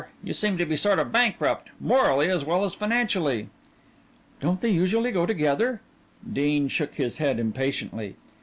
[0.23, 3.49] You seem to be sort of bankrupt morally as well as financially."
[4.39, 5.79] "Don't they usually go together?"
[6.33, 8.15] Dean shook his head impatiently.